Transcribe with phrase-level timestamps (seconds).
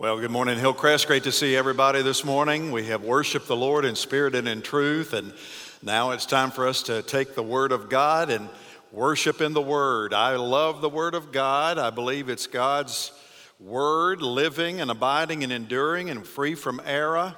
[0.00, 1.08] Well, good morning, Hillcrest.
[1.08, 2.72] Great to see everybody this morning.
[2.72, 5.34] We have worshiped the Lord in spirit and in truth, and
[5.82, 8.48] now it's time for us to take the Word of God and
[8.92, 10.14] worship in the Word.
[10.14, 11.76] I love the Word of God.
[11.76, 13.12] I believe it's God's
[13.58, 17.36] Word, living and abiding and enduring and free from error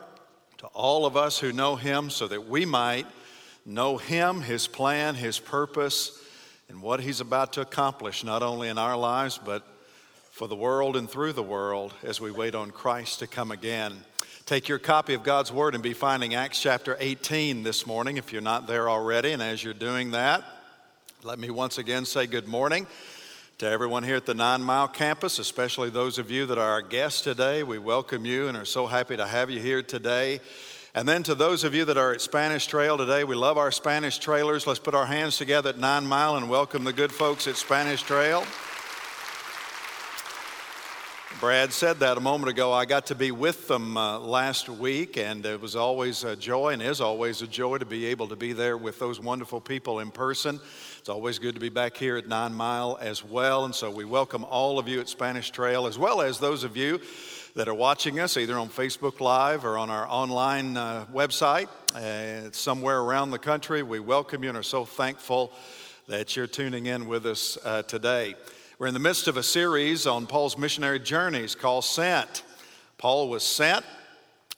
[0.59, 3.09] to all of us who know Him, so that we might
[3.67, 6.17] know Him, His plan, His purpose,
[6.69, 9.67] and what He's about to accomplish, not only in our lives, but
[10.33, 13.93] for the world and through the world as we wait on Christ to come again.
[14.47, 18.33] Take your copy of God's Word and be finding Acts chapter 18 this morning if
[18.33, 19.33] you're not there already.
[19.33, 20.43] And as you're doing that,
[21.23, 22.87] let me once again say good morning
[23.59, 26.83] to everyone here at the Nine Mile campus, especially those of you that are our
[26.83, 27.63] guests today.
[27.63, 30.41] We welcome you and are so happy to have you here today.
[30.95, 33.71] And then to those of you that are at Spanish Trail today, we love our
[33.71, 34.67] Spanish trailers.
[34.67, 38.03] Let's put our hands together at Nine Mile and welcome the good folks at Spanish
[38.03, 38.47] Trail.
[41.43, 42.73] Brad said that a moment ago.
[42.73, 46.69] I got to be with them uh, last week, and it was always a joy
[46.69, 49.99] and is always a joy to be able to be there with those wonderful people
[49.99, 50.61] in person.
[51.01, 53.65] It's always good to be back here at Nine Mile as well.
[53.65, 56.77] And so we welcome all of you at Spanish Trail, as well as those of
[56.77, 57.01] you
[57.57, 61.67] that are watching us either on Facebook Live or on our online uh, website
[61.97, 63.83] uh, somewhere around the country.
[63.83, 65.53] We welcome you and are so thankful
[66.07, 68.37] that you're tuning in with us uh, today.
[68.83, 72.43] We're in the midst of a series on Paul's missionary journeys called Sent.
[72.99, 73.85] Paul was sent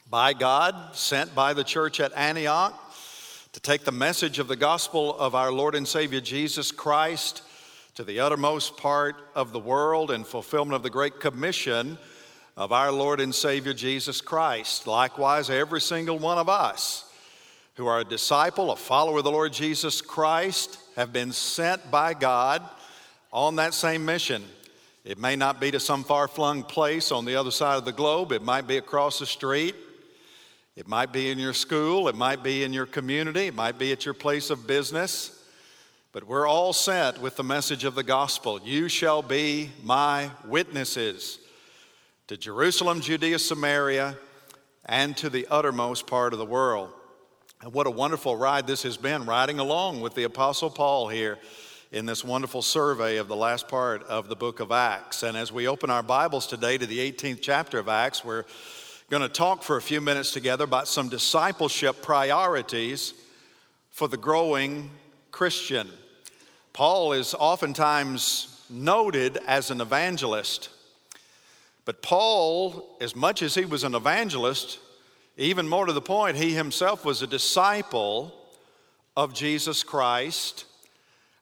[0.08, 2.72] by God, sent by the church at Antioch
[3.52, 7.42] to take the message of the gospel of our Lord and Savior Jesus Christ
[7.96, 11.98] to the uttermost part of the world in fulfillment of the Great Commission
[12.56, 14.86] of our Lord and Savior Jesus Christ.
[14.86, 17.12] Likewise, every single one of us
[17.74, 22.14] who are a disciple, a follower of the Lord Jesus Christ, have been sent by
[22.14, 22.62] God
[23.34, 24.44] on that same mission.
[25.04, 27.92] It may not be to some far flung place on the other side of the
[27.92, 29.74] globe, it might be across the street,
[30.76, 33.92] it might be in your school, it might be in your community, it might be
[33.92, 35.42] at your place of business.
[36.12, 38.60] But we're all sent with the message of the gospel.
[38.64, 41.40] You shall be my witnesses
[42.28, 44.16] to Jerusalem, Judea, Samaria,
[44.86, 46.90] and to the uttermost part of the world.
[47.60, 51.38] And what a wonderful ride this has been, riding along with the Apostle Paul here
[51.94, 55.22] in this wonderful survey of the last part of the book of Acts.
[55.22, 58.46] And as we open our Bibles today to the 18th chapter of Acts, we're
[59.10, 63.14] going to talk for a few minutes together about some discipleship priorities
[63.92, 64.90] for the growing
[65.30, 65.88] Christian.
[66.72, 70.70] Paul is oftentimes noted as an evangelist,
[71.84, 74.80] but Paul, as much as he was an evangelist,
[75.36, 78.34] even more to the point, he himself was a disciple
[79.16, 80.64] of Jesus Christ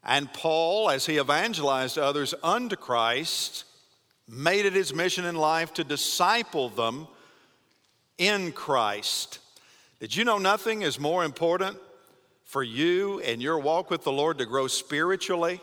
[0.05, 3.65] and Paul, as he evangelized others unto Christ,
[4.29, 7.07] made it his mission in life to disciple them
[8.19, 9.39] in Christ.
[10.01, 11.77] Did you know nothing is more important
[12.45, 15.61] for you and your walk with the Lord to grow spiritually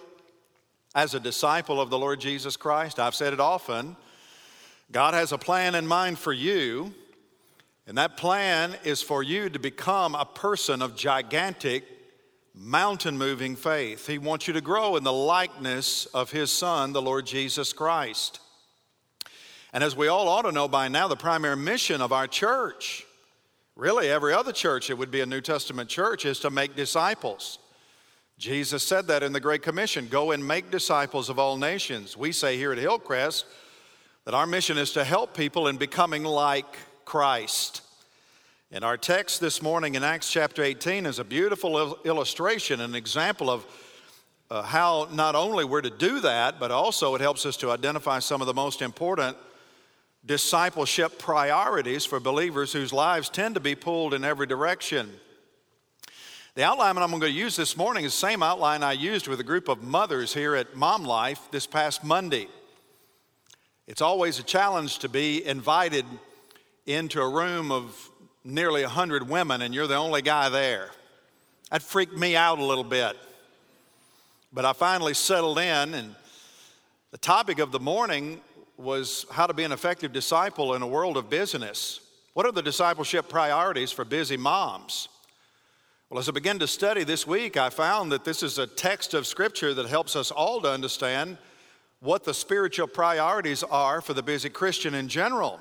[0.96, 3.00] as a disciple of the Lord Jesus Christ?
[3.00, 3.98] I've said it often.
[4.92, 6.94] God has a plan in mind for you,
[7.86, 11.99] and that plan is for you to become a person of gigantic
[12.62, 14.06] mountain moving faith.
[14.06, 18.42] He wants you to grow in the likeness of His Son, the Lord Jesus Christ.
[19.72, 23.06] And as we all ought to know by now, the primary mission of our church,
[23.78, 27.60] really every other church, it would be a New Testament church, is to make disciples.
[28.38, 32.18] Jesus said that in the Great Commission go and make disciples of all nations.
[32.18, 33.46] We say here at Hillcrest
[34.26, 37.84] that our mission is to help people in becoming like Christ.
[38.72, 43.50] And our text this morning in Acts chapter 18 is a beautiful illustration, an example
[43.50, 43.66] of
[44.52, 48.20] uh, how not only we're to do that, but also it helps us to identify
[48.20, 49.36] some of the most important
[50.24, 55.10] discipleship priorities for believers whose lives tend to be pulled in every direction.
[56.54, 59.40] The outline I'm going to use this morning is the same outline I used with
[59.40, 62.48] a group of mothers here at Mom Life this past Monday.
[63.88, 66.06] It's always a challenge to be invited
[66.86, 68.09] into a room of
[68.44, 70.92] nearly 100 women and you're the only guy there.
[71.72, 73.16] That freaked me out a little bit.
[74.52, 76.16] But I finally settled in, and
[77.12, 78.42] the topic of the morning
[78.78, 82.00] was how to be an effective disciple in a world of business.
[82.34, 85.10] What are the discipleship priorities for busy moms?
[86.10, 89.14] Well, as I began to study this week, I found that this is a text
[89.14, 91.38] of Scripture that helps us all to understand
[92.00, 95.60] what the spiritual priorities are for the busy Christian in general.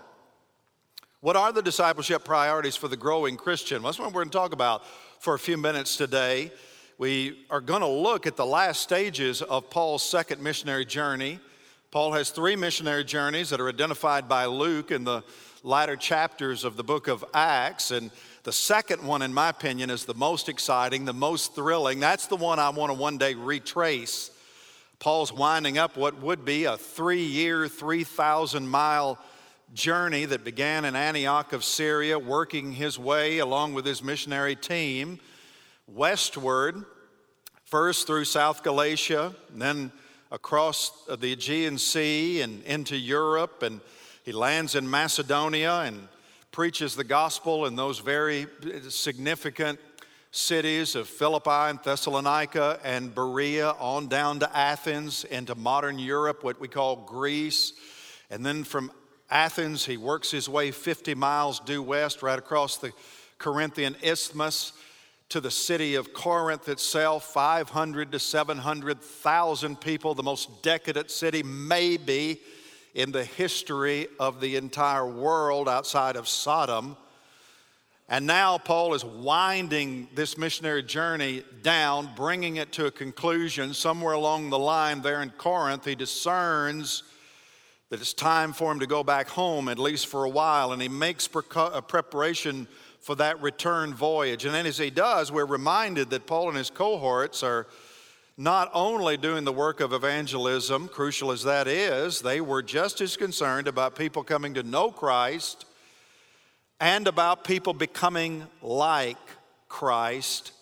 [1.20, 3.82] What are the discipleship priorities for the growing Christian?
[3.82, 4.82] Well, that's what we're going to talk about
[5.18, 6.52] for a few minutes today.
[6.96, 11.40] We are going to look at the last stages of Paul's second missionary journey
[11.90, 15.22] Paul has three missionary journeys that are identified by Luke in the
[15.62, 17.92] latter chapters of the book of Acts.
[17.92, 18.10] And
[18.42, 21.98] the second one, in my opinion, is the most exciting, the most thrilling.
[21.98, 24.30] That's the one I want to one day retrace.
[24.98, 29.18] Paul's winding up what would be a three year, 3,000 mile
[29.74, 35.20] journey that began in Antioch of Syria, working his way along with his missionary team
[35.86, 36.84] westward,
[37.64, 39.92] first through South Galatia, then
[40.30, 43.62] across the Aegean Sea and into Europe.
[43.62, 43.80] And
[44.24, 46.08] he lands in Macedonia and
[46.50, 48.46] preaches the gospel in those very
[48.88, 49.78] significant
[50.30, 56.60] cities of Philippi and Thessalonica and Berea on down to Athens into modern Europe, what
[56.60, 57.72] we call Greece.
[58.30, 58.92] And then from
[59.30, 62.92] Athens, he works his way 50 miles due west, right across the
[63.38, 64.72] Corinthian isthmus
[65.28, 72.40] to the city of Corinth itself, 500 to 700,000 people, the most decadent city maybe
[72.94, 76.96] in the history of the entire world outside of Sodom.
[78.08, 83.74] And now Paul is winding this missionary journey down, bringing it to a conclusion.
[83.74, 87.02] Somewhere along the line there in Corinth, he discerns
[87.90, 90.82] that it's time for him to go back home, at least for a while, and
[90.82, 92.68] he makes a preparation
[93.00, 94.44] for that return voyage.
[94.44, 97.66] And then as he does, we're reminded that Paul and his cohorts are
[98.36, 103.16] not only doing the work of evangelism, crucial as that is, they were just as
[103.16, 105.64] concerned about people coming to know Christ
[106.80, 109.16] and about people becoming like
[109.68, 110.52] Christ.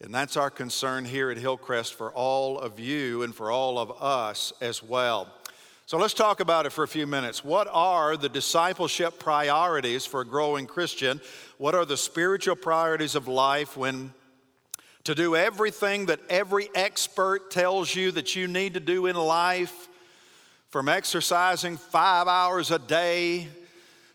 [0.00, 4.00] And that's our concern here at Hillcrest for all of you and for all of
[4.00, 5.28] us as well.
[5.86, 7.44] So let's talk about it for a few minutes.
[7.44, 11.20] What are the discipleship priorities for a growing Christian?
[11.58, 14.14] What are the spiritual priorities of life when
[15.04, 19.88] to do everything that every expert tells you that you need to do in life,
[20.70, 23.46] from exercising five hours a day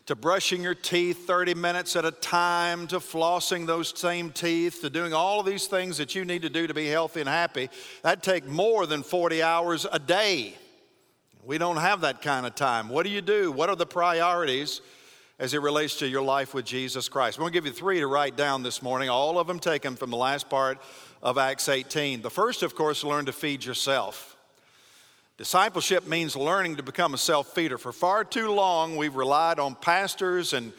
[0.06, 4.90] to brushing your teeth 30 minutes at a time, to flossing those same teeth, to
[4.90, 7.70] doing all of these things that you need to do to be healthy and happy,
[8.02, 10.56] that take more than 40 hours a day.
[11.44, 12.88] We don't have that kind of time.
[12.90, 13.50] What do you do?
[13.50, 14.82] What are the priorities
[15.38, 17.38] as it relates to your life with Jesus Christ?
[17.38, 19.96] I'm going to give you three to write down this morning, all of them taken
[19.96, 20.78] from the last part
[21.22, 22.20] of Acts 18.
[22.20, 24.36] The first, of course, learn to feed yourself.
[25.38, 27.78] Discipleship means learning to become a self feeder.
[27.78, 30.74] For far too long, we've relied on pastors and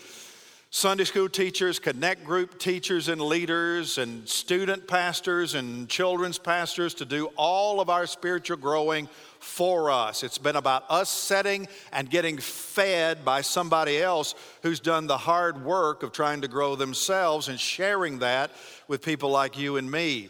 [0.70, 7.06] Sunday school teachers, connect group teachers and leaders, and student pastors and children's pastors to
[7.06, 9.10] do all of our spiritual growing
[9.42, 10.24] for us.
[10.24, 15.66] It's been about us setting and getting fed by somebody else who's done the hard
[15.66, 18.52] work of trying to grow themselves and sharing that
[18.88, 20.30] with people like you and me.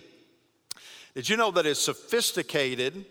[1.14, 3.06] Did you know that as sophisticated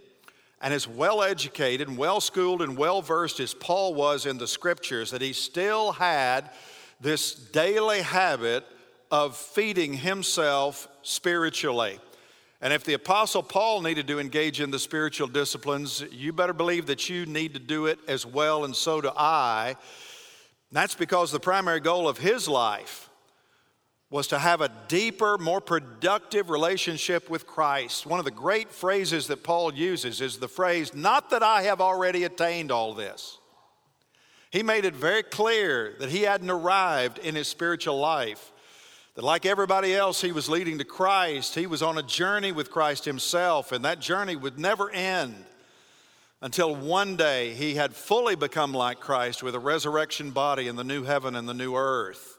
[0.62, 4.48] and as well educated and well schooled and well versed as Paul was in the
[4.48, 6.50] scriptures, that he still had
[7.00, 8.64] this daily habit
[9.10, 11.98] of feeding himself spiritually?
[12.60, 16.86] And if the Apostle Paul needed to engage in the spiritual disciplines, you better believe
[16.86, 19.76] that you need to do it as well, and so do I.
[20.70, 23.08] That's because the primary goal of his life
[24.10, 28.06] was to have a deeper, more productive relationship with Christ.
[28.06, 31.80] One of the great phrases that Paul uses is the phrase, not that I have
[31.80, 33.38] already attained all this.
[34.50, 38.52] He made it very clear that he hadn't arrived in his spiritual life.
[39.14, 41.54] That, like everybody else, he was leading to Christ.
[41.54, 45.34] He was on a journey with Christ himself, and that journey would never end
[46.42, 50.84] until one day he had fully become like Christ with a resurrection body in the
[50.84, 52.38] new heaven and the new earth.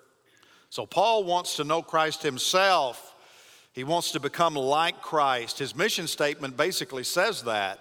[0.70, 3.16] So, Paul wants to know Christ himself.
[3.74, 5.60] He wants to become like Christ.
[5.60, 7.80] His mission statement basically says that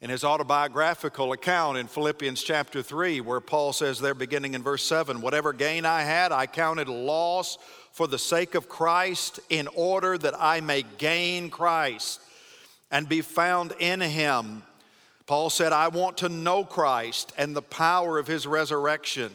[0.00, 4.84] in his autobiographical account in Philippians chapter 3, where Paul says there, beginning in verse
[4.84, 7.56] 7, whatever gain I had, I counted loss
[7.92, 12.20] for the sake of Christ, in order that I may gain Christ
[12.90, 14.62] and be found in him.
[15.26, 19.32] Paul said, I want to know Christ and the power of his resurrection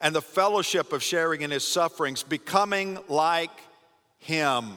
[0.00, 3.50] and the fellowship of sharing in his sufferings, becoming like
[4.18, 4.72] him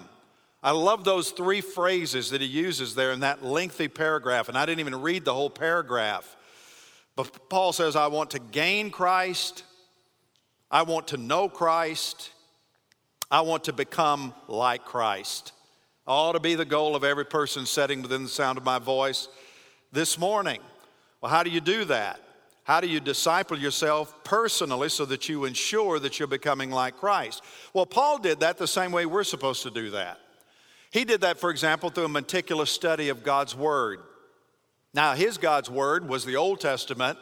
[0.66, 4.66] I love those three phrases that he uses there in that lengthy paragraph, and I
[4.66, 6.36] didn't even read the whole paragraph.
[7.16, 9.64] But Paul says, I want to gain Christ,
[10.72, 12.32] I want to know Christ,
[13.30, 15.52] I want to become like Christ.
[16.08, 19.28] Ought to be the goal of every person sitting within the sound of my voice
[19.92, 20.62] this morning.
[21.22, 22.20] Well, how do you do that?
[22.64, 27.44] How do you disciple yourself personally so that you ensure that you're becoming like Christ?
[27.72, 30.18] Well, Paul did that the same way we're supposed to do that.
[30.96, 34.00] He did that, for example, through a meticulous study of God's Word.
[34.94, 37.18] Now, his God's Word was the Old Testament,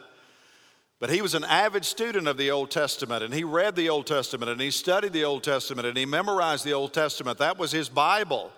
[1.00, 4.06] but he was an avid student of the Old Testament, and he read the Old
[4.06, 7.38] Testament, and he studied the Old Testament, and he memorized the Old Testament.
[7.38, 8.52] That was his Bible.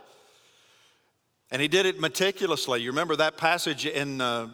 [1.51, 2.83] And he did it meticulously.
[2.83, 4.49] You remember that passage in uh,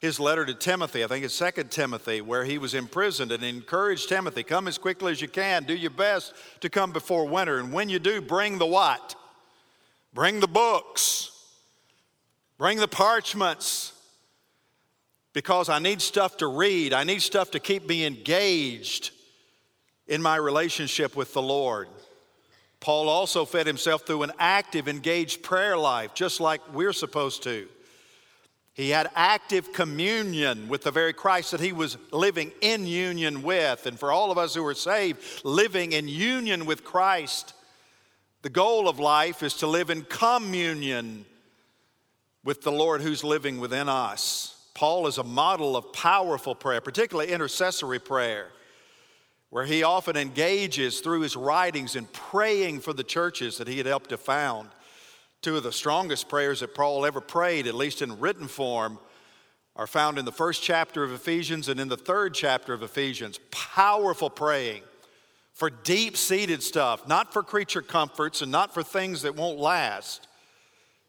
[0.00, 4.08] his letter to Timothy, I think it's Second Timothy, where he was imprisoned and encouraged
[4.08, 7.60] Timothy, come as quickly as you can, do your best to come before winter.
[7.60, 9.14] And when you do, bring the what?
[10.14, 11.30] Bring the books,
[12.56, 13.92] bring the parchments,
[15.32, 16.92] because I need stuff to read.
[16.92, 19.12] I need stuff to keep me engaged
[20.08, 21.88] in my relationship with the Lord.
[22.80, 27.68] Paul also fed himself through an active, engaged prayer life, just like we're supposed to.
[28.74, 33.86] He had active communion with the very Christ that he was living in union with.
[33.86, 37.54] And for all of us who are saved, living in union with Christ,
[38.42, 41.24] the goal of life is to live in communion
[42.44, 44.54] with the Lord who's living within us.
[44.74, 48.48] Paul is a model of powerful prayer, particularly intercessory prayer
[49.50, 53.86] where he often engages through his writings in praying for the churches that he had
[53.86, 54.68] helped to found.
[55.40, 58.98] Two of the strongest prayers that Paul ever prayed, at least in written form,
[59.74, 63.38] are found in the first chapter of Ephesians and in the third chapter of Ephesians.
[63.50, 64.82] Powerful praying
[65.58, 70.28] for deep seated stuff, not for creature comforts and not for things that won't last.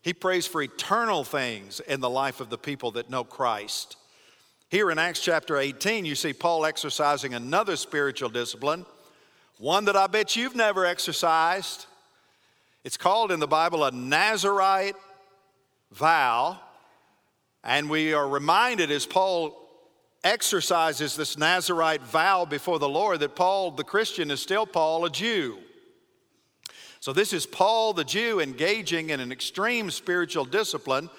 [0.01, 3.95] He prays for eternal things in the life of the people that know Christ.
[4.69, 8.87] Here in Acts chapter 18, you see Paul exercising another spiritual discipline,
[9.59, 11.85] one that I bet you've never exercised.
[12.83, 14.95] It's called in the Bible a Nazarite
[15.91, 16.59] vow.
[17.63, 19.68] And we are reminded as Paul
[20.23, 25.09] exercises this Nazarite vow before the Lord that Paul, the Christian, is still Paul, a
[25.09, 25.57] Jew.
[26.99, 31.09] So, this is Paul, the Jew, engaging in an extreme spiritual discipline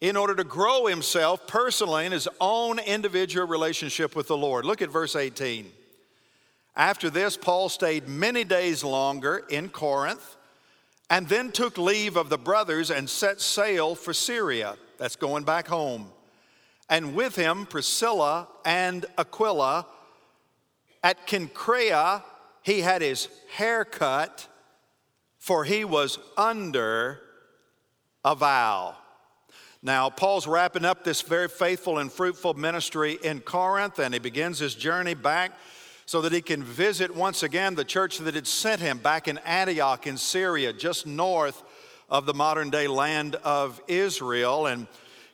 [0.00, 4.64] in order to grow himself personally in his own individual relationship with the Lord.
[4.64, 5.70] Look at verse 18.
[6.74, 10.36] After this, Paul stayed many days longer in Corinth
[11.10, 14.76] and then took leave of the brothers and set sail for Syria.
[14.96, 16.10] That's going back home.
[16.90, 19.86] And with him, Priscilla and Aquila.
[21.02, 22.22] At Cenchrea,
[22.62, 24.46] he had his hair cut,
[25.38, 27.20] for he was under
[28.24, 28.96] a vow.
[29.82, 34.58] Now, Paul's wrapping up this very faithful and fruitful ministry in Corinth, and he begins
[34.58, 35.52] his journey back
[36.04, 39.38] so that he can visit once again the church that had sent him back in
[39.38, 41.62] Antioch in Syria, just north
[42.10, 44.66] of the modern day land of Israel.
[44.66, 44.86] And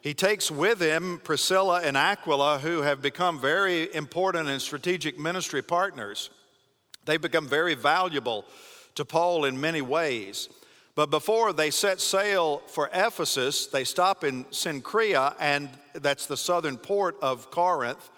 [0.07, 5.63] he takes with him Priscilla and Aquila, who have become very important and strategic ministry
[5.63, 6.31] partners.
[7.07, 8.45] They've become very valuable
[8.95, 10.49] to Paul in many ways.
[10.95, 16.77] But before they set sail for Ephesus, they stop in Cenchrea, and that's the southern
[16.77, 18.09] port of Corinth.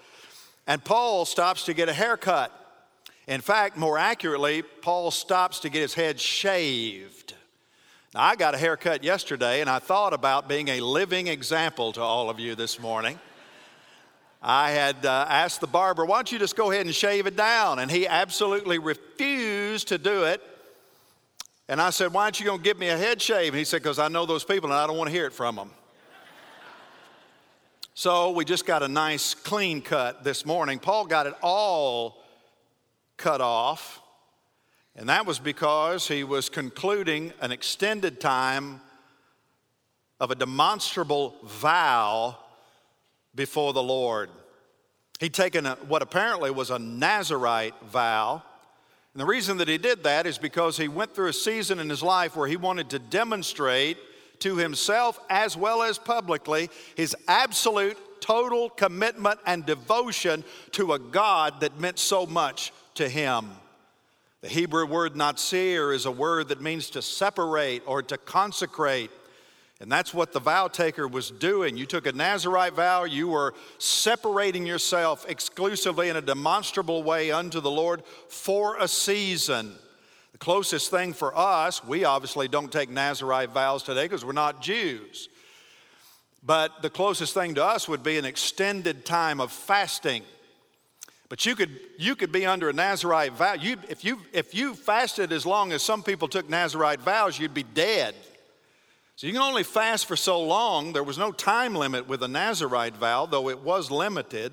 [0.67, 2.53] And Paul stops to get a haircut.
[3.27, 7.33] In fact, more accurately, Paul stops to get his head shaved.
[8.21, 12.31] I got a haircut yesterday, and I thought about being a living example to all
[12.31, 13.17] of you this morning.
[14.43, 17.37] I had uh, asked the barber, why don't you just go ahead and shave it
[17.37, 17.79] down?
[17.79, 20.43] And he absolutely refused to do it.
[21.69, 23.53] And I said, Why aren't you going to give me a head shave?
[23.53, 25.33] And he said, Because I know those people and I don't want to hear it
[25.33, 25.71] from them.
[27.95, 30.81] so we just got a nice clean cut this morning.
[30.81, 32.25] Paul got it all
[33.17, 34.01] cut off.
[34.99, 38.83] And that was because he was concluding an extended time
[40.21, 42.37] of a demonstrable vow
[43.35, 44.29] before the Lord.
[45.21, 48.43] He'd taken a, what apparently was a Nazarite vow
[49.19, 51.91] and the reason that he did that is because he went through a season in
[51.91, 53.97] his life where he wanted to demonstrate
[54.39, 61.61] to himself as well as publicly his absolute total commitment and devotion to a God
[61.63, 63.51] that meant so much to him.
[64.41, 69.11] The Hebrew word natsir is a word that means to separate or to consecrate.
[69.81, 71.77] And that's what the vow taker was doing.
[71.77, 77.61] You took a Nazarite vow, you were separating yourself exclusively in a demonstrable way unto
[77.61, 79.75] the Lord for a season.
[80.31, 84.63] The closest thing for us, we obviously don't take Nazarite vows today because we're not
[84.63, 85.29] Jews.
[86.45, 90.23] But the closest thing to us would be an extended time of fasting.
[91.29, 93.53] But you could, you could be under a Nazarite vow.
[93.53, 97.53] You, if, you, if you fasted as long as some people took Nazarite vows, you'd
[97.53, 98.15] be dead.
[99.17, 100.93] So you can only fast for so long.
[100.93, 104.53] There was no time limit with a Nazarite vow, though it was limited.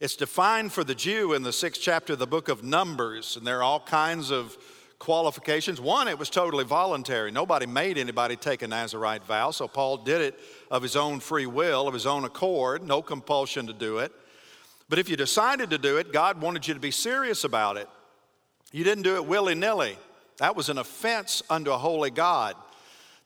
[0.00, 3.46] It's defined for the Jew in the sixth chapter of the book of Numbers, and
[3.46, 4.56] there are all kinds of
[4.98, 5.80] qualifications.
[5.80, 7.30] One, it was totally voluntary.
[7.30, 10.38] Nobody made anybody take a Nazarite vow, so Paul did it
[10.70, 14.12] of his own free will, of his own accord, no compulsion to do it.
[14.88, 17.88] But if you decided to do it, God wanted you to be serious about it.
[18.72, 19.98] You didn't do it willy nilly.
[20.38, 22.56] That was an offense unto a holy God.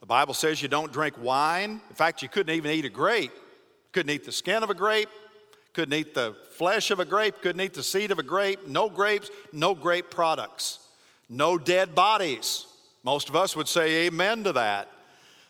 [0.00, 1.80] The Bible says you don't drink wine.
[1.90, 3.32] In fact, you couldn't even eat a grape.
[3.92, 5.08] Couldn't eat the skin of a grape,
[5.72, 8.68] couldn't eat the flesh of a grape, couldn't eat the seed of a grape.
[8.68, 10.78] No grapes, no grape products,
[11.28, 12.66] no dead bodies.
[13.02, 14.88] Most of us would say amen to that,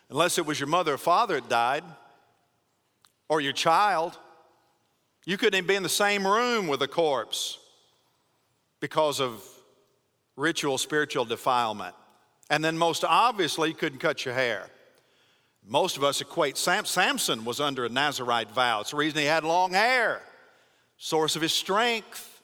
[0.08, 1.84] unless it was your mother or father that died,
[3.28, 4.16] or your child.
[5.30, 7.58] You couldn't even be in the same room with a corpse
[8.80, 9.40] because of
[10.34, 11.94] ritual spiritual defilement.
[12.50, 14.66] And then, most obviously, you couldn't cut your hair.
[15.64, 18.80] Most of us equate Sam, Samson was under a Nazarite vow.
[18.80, 20.20] It's the reason he had long hair,
[20.96, 22.42] source of his strength.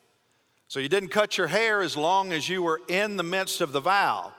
[0.68, 3.72] So you didn't cut your hair as long as you were in the midst of
[3.72, 4.32] the vow.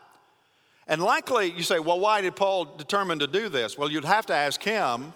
[0.87, 3.77] And likely you say, well, why did Paul determine to do this?
[3.77, 5.13] Well, you'd have to ask him.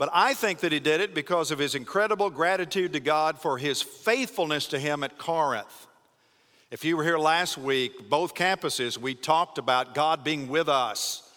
[0.00, 3.58] But I think that he did it because of his incredible gratitude to God for
[3.58, 5.86] his faithfulness to him at Corinth.
[6.70, 11.30] If you were here last week, both campuses, we talked about God being with us.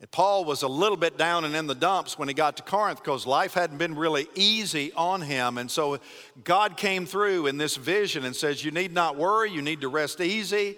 [0.00, 2.62] And Paul was a little bit down and in the dumps when he got to
[2.62, 5.58] Corinth because life hadn't been really easy on him.
[5.58, 5.98] And so
[6.42, 9.88] God came through in this vision and says, You need not worry, you need to
[9.88, 10.74] rest easy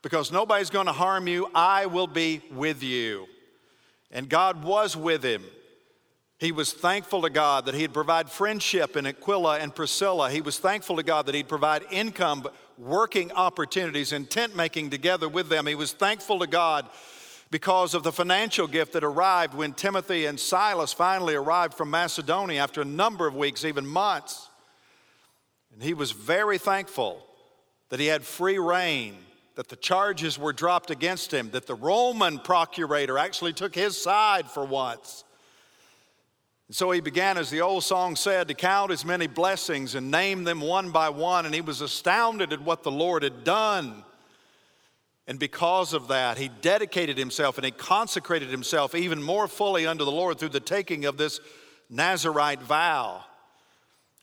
[0.00, 1.50] because nobody's going to harm you.
[1.56, 3.26] I will be with you.
[4.12, 5.42] And God was with him.
[6.38, 10.30] He was thankful to God that He'd provide friendship in Aquila and Priscilla.
[10.30, 15.28] He was thankful to God that He'd provide income, working opportunities, and tent making together
[15.28, 15.66] with them.
[15.66, 16.88] He was thankful to God
[17.50, 22.60] because of the financial gift that arrived when Timothy and Silas finally arrived from Macedonia
[22.60, 24.48] after a number of weeks, even months.
[25.72, 27.24] And he was very thankful
[27.90, 29.16] that he had free rein,
[29.54, 34.50] that the charges were dropped against him, that the Roman procurator actually took his side
[34.50, 35.23] for once.
[36.74, 40.42] So he began, as the old song said, to count his many blessings and name
[40.42, 41.46] them one by one.
[41.46, 44.02] And he was astounded at what the Lord had done.
[45.28, 50.04] And because of that, he dedicated himself and he consecrated himself even more fully unto
[50.04, 51.38] the Lord through the taking of this
[51.88, 53.24] Nazarite vow.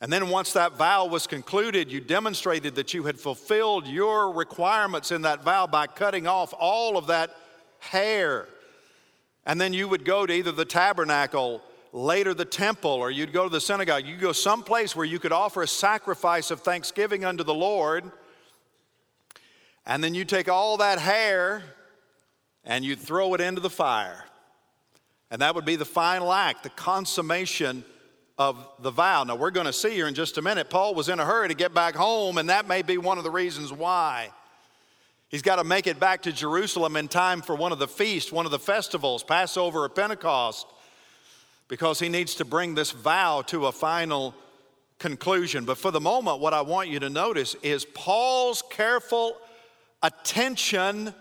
[0.02, 5.14] And then, once that vow was concluded, you demonstrated that you had fulfilled your requirements
[5.14, 7.34] in that vow by cutting off all of that
[7.80, 8.50] hair.
[9.46, 11.62] And then you would go to either the tabernacle
[11.94, 14.06] later the temple, or you'd go to the synagogue.
[14.06, 18.12] You'd go someplace where you could offer a sacrifice of thanksgiving unto the Lord.
[19.86, 21.64] And then you take all that hair
[22.64, 24.26] and you'd throw it into the fire.
[25.32, 27.84] And that would be the final act, the consummation
[28.38, 29.24] of the vow.
[29.24, 31.48] Now, we're going to see here in just a minute, Paul was in a hurry
[31.48, 34.30] to get back home, and that may be one of the reasons why.
[35.30, 38.32] He's got to make it back to Jerusalem in time for one of the feasts,
[38.32, 40.68] one of the festivals, Passover or Pentecost
[41.72, 44.36] because he needs to bring this vow to a final
[45.00, 45.64] conclusion.
[45.64, 49.38] But for the moment, what I want you to notice is Paul's careful
[50.04, 51.14] attention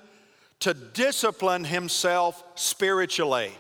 [0.59, 3.53] to discipline himself spiritually.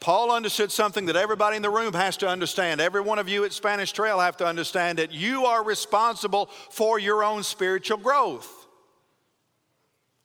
[0.00, 2.80] Paul understood something that everybody in the room has to understand.
[2.80, 6.98] Every one of you at Spanish Trail have to understand that you are responsible for
[6.98, 8.50] your own spiritual growth.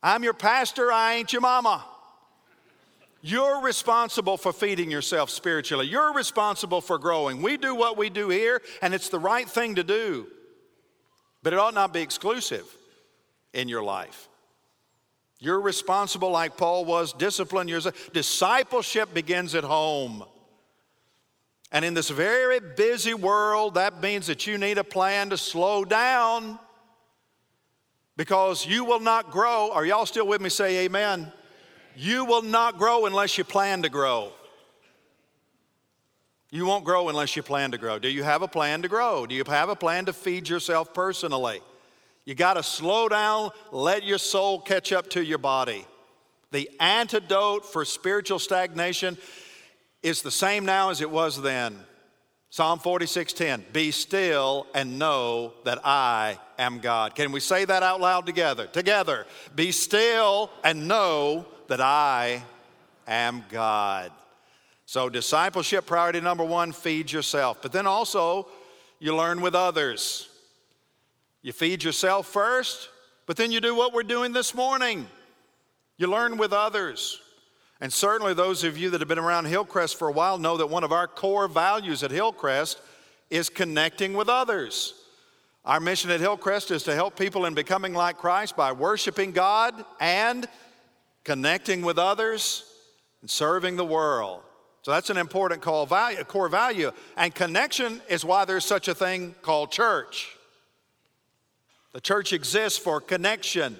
[0.01, 1.83] I'm your pastor, I ain't your mama.
[3.27, 5.87] You're responsible for feeding yourself spiritually.
[5.87, 7.41] You're responsible for growing.
[7.41, 10.27] We do what we do here, and it's the right thing to do.
[11.41, 12.65] But it ought not be exclusive
[13.51, 14.29] in your life.
[15.39, 18.13] You're responsible, like Paul was, discipline yourself.
[18.13, 20.23] Discipleship begins at home.
[21.71, 25.83] And in this very busy world, that means that you need a plan to slow
[25.83, 26.59] down
[28.17, 29.71] because you will not grow.
[29.71, 30.49] Are y'all still with me?
[30.49, 31.31] Say amen.
[31.95, 34.31] You will not grow unless you plan to grow.
[36.51, 37.99] You won't grow unless you plan to grow.
[37.99, 39.25] Do you have a plan to grow?
[39.25, 41.61] Do you have a plan to feed yourself personally?
[42.23, 45.85] You got to slow down, let your soul catch up to your body.
[46.51, 49.17] The antidote for spiritual stagnation
[50.01, 51.85] is the same now as it was then.
[52.49, 57.99] Psalm 46:10, "Be still and know that I am God." Can we say that out
[57.99, 58.67] loud together?
[58.67, 59.27] Together.
[59.53, 62.43] Be still and know that I
[63.07, 64.11] am God.
[64.85, 67.61] So, discipleship priority number one feed yourself.
[67.61, 68.47] But then also,
[68.99, 70.29] you learn with others.
[71.41, 72.89] You feed yourself first,
[73.25, 75.07] but then you do what we're doing this morning.
[75.97, 77.19] You learn with others.
[77.81, 80.67] And certainly, those of you that have been around Hillcrest for a while know that
[80.67, 82.79] one of our core values at Hillcrest
[83.29, 84.93] is connecting with others.
[85.65, 89.83] Our mission at Hillcrest is to help people in becoming like Christ by worshiping God
[89.99, 90.47] and
[91.25, 92.63] connecting with others
[93.19, 94.41] and serving the world.
[94.83, 96.91] So that's an important core value, core value.
[97.17, 100.37] And connection is why there's such a thing called church.
[101.91, 103.77] The church exists for connection.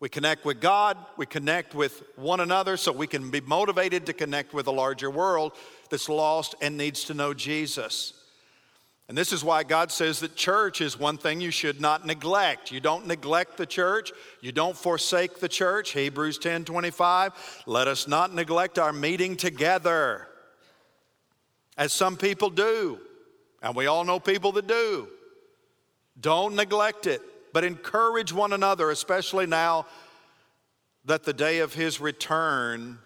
[0.00, 4.12] We connect with God, we connect with one another so we can be motivated to
[4.12, 5.52] connect with a larger world
[5.90, 8.14] that's lost and needs to know Jesus.
[9.08, 12.70] And this is why God says that church is one thing you should not neglect.
[12.70, 15.90] You don't neglect the church, you don't forsake the church.
[15.92, 20.28] Hebrews 10 25, let us not neglect our meeting together,
[21.76, 22.98] as some people do.
[23.62, 25.08] And we all know people that do.
[26.20, 27.20] Don't neglect it,
[27.52, 29.86] but encourage one another, especially now
[31.04, 32.98] that the day of his return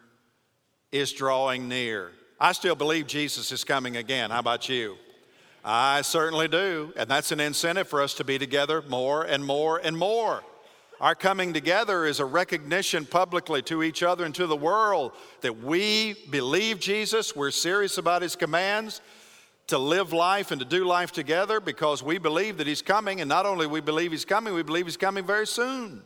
[0.92, 2.10] is drawing near.
[2.38, 4.30] I still believe Jesus is coming again.
[4.30, 4.96] How about you?
[5.68, 6.92] I certainly do.
[6.96, 10.44] And that's an incentive for us to be together more and more and more.
[11.00, 15.62] Our coming together is a recognition publicly to each other and to the world that
[15.62, 19.00] we believe Jesus, we're serious about his commands
[19.66, 23.20] to live life and to do life together because we believe that he's coming.
[23.20, 26.02] And not only we believe he's coming, we believe he's coming very soon.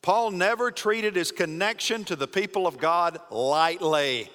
[0.00, 4.30] Paul never treated his connection to the people of God lightly.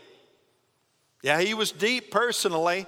[1.22, 2.86] Yeah, he was deep personally,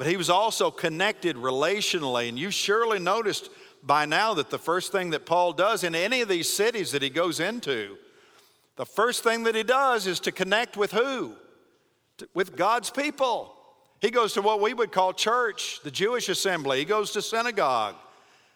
[0.00, 2.30] but he was also connected relationally.
[2.30, 3.50] And you surely noticed
[3.82, 7.02] by now that the first thing that Paul does in any of these cities that
[7.02, 7.98] he goes into,
[8.76, 11.34] the first thing that he does is to connect with who?
[12.32, 13.54] With God's people.
[14.00, 16.78] He goes to what we would call church, the Jewish assembly.
[16.78, 17.94] He goes to synagogue,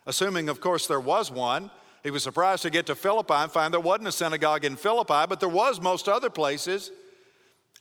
[0.07, 1.71] assuming, of course, there was one.
[2.03, 5.27] He was surprised to get to Philippi and find there wasn't a synagogue in Philippi,
[5.29, 6.91] but there was most other places.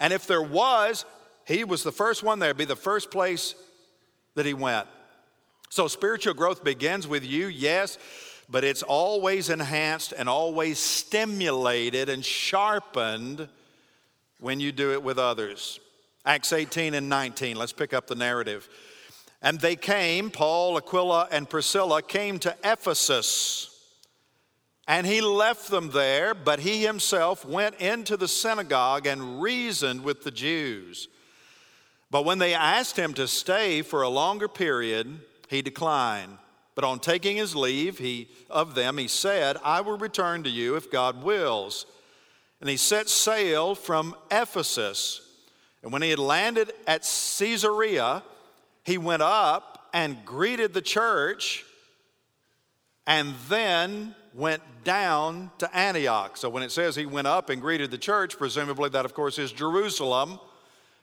[0.02, 1.06] And if there was,
[1.46, 3.56] he was the first one there, be the first place
[4.36, 4.88] that he went.
[5.70, 7.98] So spiritual growth begins with you, yes,
[8.50, 13.48] but it's always enhanced and always stimulated and sharpened
[14.40, 15.80] when you do it with others.
[16.26, 18.70] Acts 18 and 19, let's pick up the narrative.
[19.42, 23.70] And they came, Paul, Aquila, and Priscilla came to Ephesus.
[24.88, 30.24] And he left them there, but he himself went into the synagogue and reasoned with
[30.24, 31.08] the Jews.
[32.14, 36.38] But when they asked him to stay for a longer period, he declined.
[36.76, 40.76] But on taking his leave he, of them, he said, I will return to you
[40.76, 41.88] if God wills.
[42.62, 45.28] And he set sail from Ephesus.
[45.82, 48.22] And when he had landed at Caesarea,
[48.84, 51.66] he went up and greeted the church
[53.08, 56.38] and then went down to Antioch.
[56.38, 59.40] So when it says he went up and greeted the church, presumably that, of course,
[59.40, 60.40] is Jerusalem.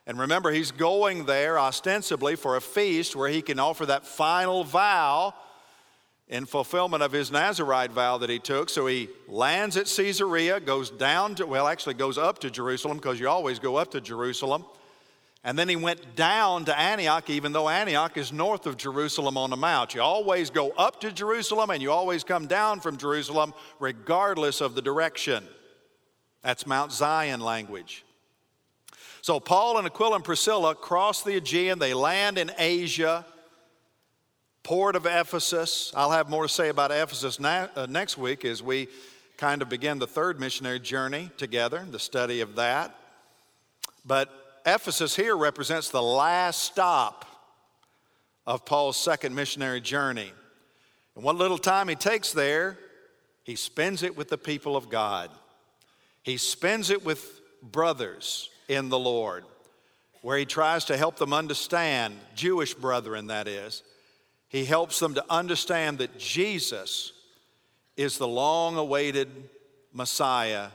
[0.06, 4.64] And remember, he's going there ostensibly for a feast where he can offer that final
[4.64, 5.34] vow
[6.30, 8.70] in fulfillment of his Nazarite vow that he took.
[8.70, 13.18] So he lands at Caesarea, goes down to, well, actually goes up to Jerusalem because
[13.18, 14.64] you always go up to Jerusalem.
[15.42, 19.50] And then he went down to Antioch, even though Antioch is north of Jerusalem on
[19.50, 19.94] the mount.
[19.94, 24.74] You always go up to Jerusalem and you always come down from Jerusalem, regardless of
[24.74, 25.44] the direction.
[26.42, 28.04] That's Mount Zion language.
[29.22, 31.78] So Paul and Aquila and Priscilla cross the Aegean.
[31.78, 33.26] They land in Asia,
[34.62, 35.92] port of Ephesus.
[35.94, 38.88] I'll have more to say about Ephesus na- uh, next week as we
[39.37, 42.94] kind of begin the third missionary journey together, the study of that.
[44.04, 44.30] But
[44.64, 47.26] Ephesus here represents the last stop
[48.46, 50.33] of Paul's second missionary journey.
[51.14, 52.78] And what little time he takes there,
[53.44, 55.30] he spends it with the people of God.
[56.22, 59.44] He spends it with brothers in the Lord,
[60.22, 63.83] where he tries to help them understand, Jewish brethren, that is,
[64.48, 67.12] he helps them to understand that Jesus
[67.96, 69.28] is the long awaited
[69.92, 70.68] Messiah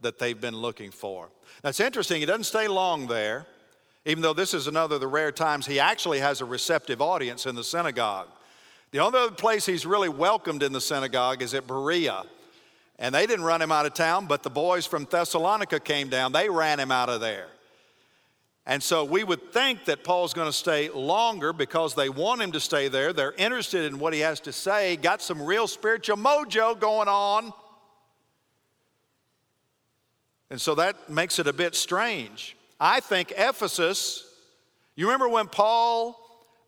[0.00, 1.28] that they've been looking for.
[1.62, 3.46] That's interesting, he doesn't stay long there,
[4.04, 7.46] even though this is another of the rare times he actually has a receptive audience
[7.46, 8.28] in the synagogue.
[8.92, 12.22] The only other place he's really welcomed in the synagogue is at Berea.
[13.00, 16.32] And they didn't run him out of town, but the boys from Thessalonica came down.
[16.32, 17.48] They ran him out of there.
[18.66, 22.52] And so we would think that Paul's going to stay longer because they want him
[22.52, 23.14] to stay there.
[23.14, 27.54] They're interested in what he has to say, got some real spiritual mojo going on.
[30.50, 32.54] And so that makes it a bit strange.
[32.78, 34.26] I think Ephesus,
[34.94, 36.20] you remember when Paul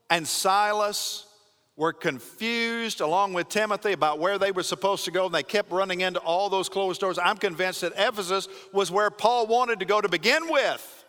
[0.09, 1.27] and Silas
[1.77, 5.73] were confused along with Timothy about where they were supposed to go, and they kept
[5.73, 7.19] running into all those closed doors.
[7.19, 11.05] I'm convinced that Ephesus was where Paul wanted to go to begin with.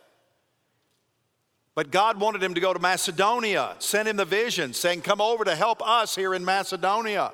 [1.75, 5.43] But God wanted him to go to Macedonia, sent him the vision saying, Come over
[5.43, 7.33] to help us here in Macedonia.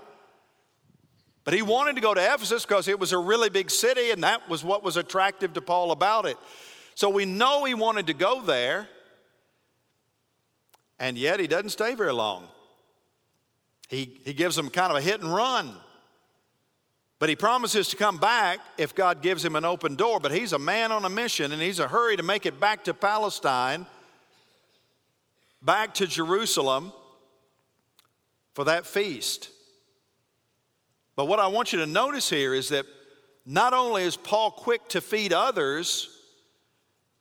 [1.44, 4.24] But he wanted to go to Ephesus because it was a really big city, and
[4.24, 6.38] that was what was attractive to Paul about it.
[6.96, 8.88] So we know he wanted to go there,
[11.00, 12.48] and yet he doesn't stay very long.
[13.89, 15.75] He, he gives them kind of a hit and run.
[17.17, 20.21] But he promises to come back if God gives him an open door.
[20.21, 22.86] But he's a man on a mission, and he's a hurry to make it back
[22.86, 23.86] to Palestine
[25.62, 26.93] back to Jerusalem
[28.54, 29.49] for that feast.
[31.15, 32.86] But what I want you to notice here is that
[33.45, 36.15] not only is Paul quick to feed others,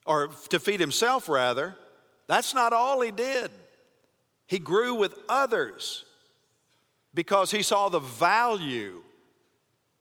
[0.07, 1.77] or to feed himself rather,
[2.29, 3.51] that's not all he did.
[4.47, 6.05] He grew with others
[7.19, 9.03] because he saw the value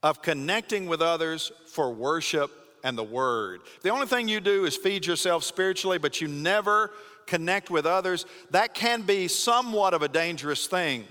[0.04, 2.52] of connecting with others for worship
[2.84, 3.62] and the word.
[3.82, 6.92] The only thing you do is feed yourself spiritually, but you never
[7.26, 11.06] connect with others, that can be somewhat of a dangerous thing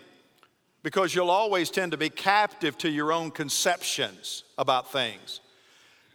[0.84, 5.40] because you'll always tend to be captive to your own conceptions about things.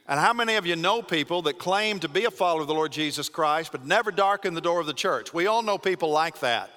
[0.08, 2.74] And how many of you know people that claim to be a follower of the
[2.74, 5.34] Lord Jesus Christ but never darken the door of the church?
[5.34, 6.70] We all know people like that.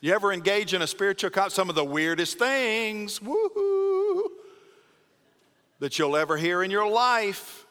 [0.00, 3.20] You ever engage in a spiritual some of the weirdest things,
[5.78, 7.66] that you'll ever hear in your life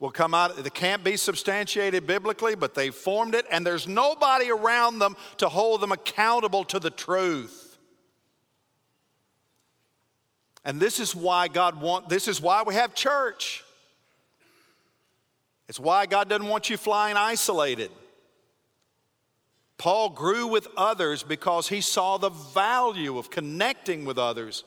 [0.00, 0.58] will come out.
[0.58, 5.48] It can't be substantiated biblically, but they formed it, and there's nobody around them to
[5.48, 7.78] hold them accountable to the truth.
[10.64, 13.62] And this is why God want this is why we have church.
[15.68, 17.90] It's why God doesn't want you flying isolated.
[19.78, 24.64] Paul grew with others because he saw the value of connecting with others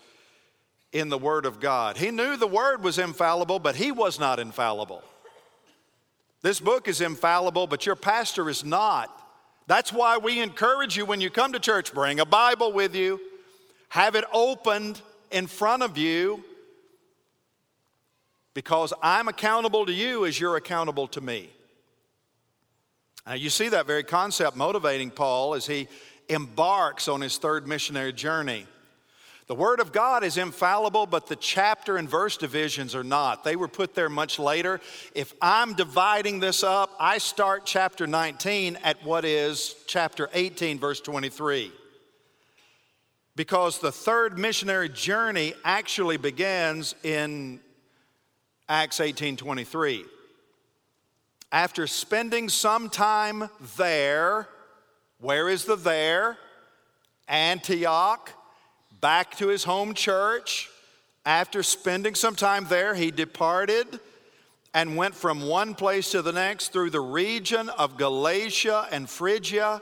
[0.92, 1.98] in the Word of God.
[1.98, 5.04] He knew the Word was infallible, but he was not infallible.
[6.42, 9.16] This book is infallible, but your pastor is not.
[9.68, 13.20] That's why we encourage you when you come to church, bring a Bible with you,
[13.90, 16.44] have it opened in front of you,
[18.54, 21.50] because I'm accountable to you as you're accountable to me.
[23.26, 25.88] Now, you see that very concept motivating Paul as he
[26.30, 28.66] embarks on his third missionary journey.
[29.50, 33.44] The Word of God is infallible, but the chapter and verse divisions are not.
[33.44, 34.80] They were put there much later.
[35.16, 41.02] If I'm dividing this up, I start chapter 19 at what is chapter 18, verse
[41.02, 41.72] 23.
[43.36, 47.60] Because the third missionary journey actually begins in
[48.68, 50.06] Acts 18 23.
[51.52, 54.48] After spending some time there,
[55.20, 56.38] where is the there?
[57.28, 58.32] Antioch
[59.02, 60.70] back to his home church.
[61.26, 64.00] After spending some time there, he departed
[64.74, 69.82] and went from one place to the next through the region of Galatia and Phrygia,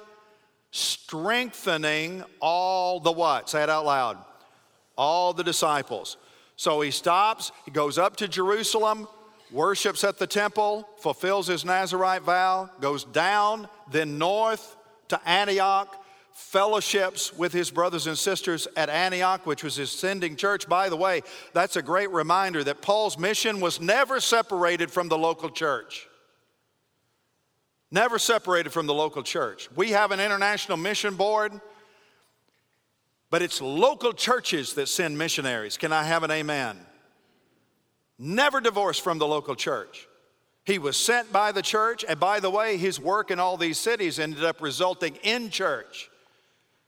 [0.72, 3.50] strengthening all the what?
[3.50, 4.18] Say it out loud.
[4.98, 6.16] All the disciples.
[6.56, 9.08] So he stops, he goes up to Jerusalem,
[9.52, 14.76] worships at the temple, fulfills his Nazarite vow, goes down, then north
[15.10, 20.70] to Antioch, fellowships with his brothers and sisters at Antioch, which was his sending church.
[20.70, 25.18] By the way, that's a great reminder that Paul's mission was never separated from the
[25.18, 26.08] local church.
[27.90, 29.70] Never separated from the local church.
[29.76, 31.60] We have an international mission board,
[33.30, 35.78] but it's local churches that send missionaries.
[35.78, 36.78] Can I have an amen?
[38.20, 40.08] Never divorced from the local church.
[40.66, 43.78] He was sent by the church, and by the way, his work in all these
[43.78, 46.10] cities ended up resulting in church.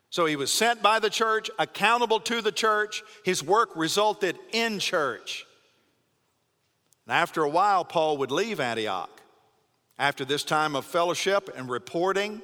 [0.09, 3.03] So he was sent by the church, accountable to the church.
[3.23, 5.45] His work resulted in church.
[7.05, 9.09] And after a while, Paul would leave Antioch
[9.99, 12.41] after this time of fellowship and reporting.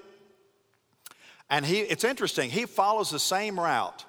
[1.50, 4.06] And he, it's interesting, he follows the same route.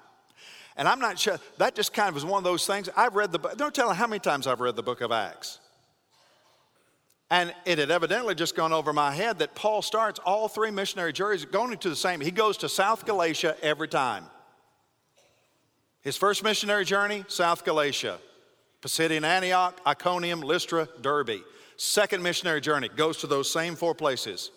[0.77, 2.87] And I'm not sure, that just kind of was one of those things.
[2.95, 5.59] I've read the book, don't tell how many times I've read the book of Acts.
[7.29, 11.11] And it had evidently just gone over my head that Paul starts all three missionary
[11.11, 12.21] journeys going to the same.
[12.21, 14.25] He goes to South Galatia every time.
[16.01, 18.19] His first missionary journey, South Galatia,
[18.81, 21.41] Pisidian Antioch, Iconium, Lystra, Derbe.
[21.75, 24.51] Second missionary journey goes to those same four places.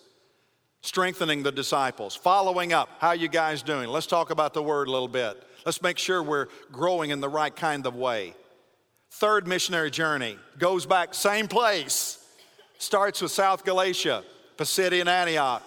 [0.82, 2.88] Strengthening the disciples, following up.
[3.00, 3.88] How you guys doing?
[3.88, 5.42] Let's talk about the word a little bit.
[5.64, 8.34] Let's make sure we're growing in the right kind of way.
[9.12, 12.24] Third missionary journey goes back, same place
[12.78, 14.24] starts with South Galatia,
[14.56, 15.62] Pisidian Antioch.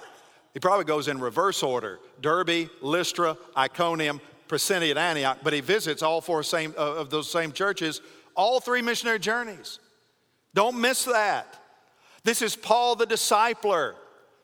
[0.53, 6.21] He probably goes in reverse order Derbe, Lystra, Iconium, Pisidian Antioch, but he visits all
[6.21, 8.01] four same, uh, of those same churches,
[8.35, 9.79] all three missionary journeys.
[10.53, 11.59] Don't miss that.
[12.23, 13.95] This is Paul the discipler.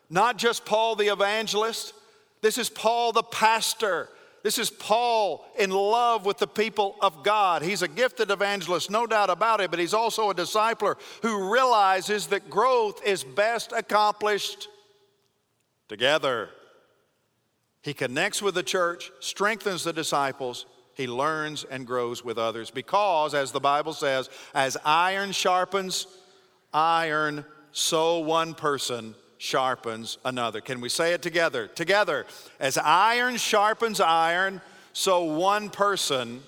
[0.10, 1.94] Not just Paul the evangelist,
[2.42, 4.10] this is Paul the pastor.
[4.44, 7.62] This is Paul in love with the people of God.
[7.62, 12.28] He's a gifted evangelist, no doubt about it, but he's also a discipler who realizes
[12.28, 14.70] that growth is best accomplished
[15.88, 16.50] together.
[17.82, 23.34] He connects with the church, strengthens the disciples, he learns and grows with others because,
[23.34, 26.08] as the Bible says, as iron sharpens
[26.74, 30.62] iron, so one person sharpens another.
[30.62, 31.66] Can we say it together?
[31.68, 32.28] Together.
[32.60, 34.62] As iron sharpens iron,
[34.94, 36.44] so one person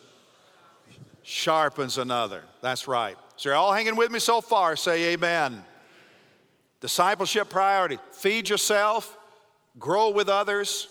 [1.24, 2.44] sharpens another.
[2.62, 3.18] That's right.
[3.38, 4.76] So you're all hanging with me so far.
[4.76, 5.64] Say amen.
[6.82, 9.18] Discipleship priority feed yourself,
[9.80, 10.88] grow with others.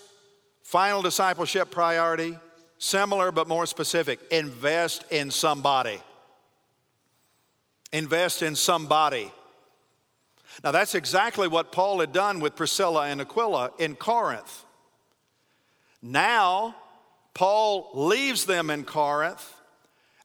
[0.63, 2.37] Final discipleship priority
[2.77, 6.01] similar but more specific invest in somebody.
[7.93, 9.31] Invest in somebody.
[10.63, 14.65] Now, that's exactly what Paul had done with Priscilla and Aquila in Corinth.
[16.01, 16.75] Now,
[17.33, 19.53] Paul leaves them in Corinth,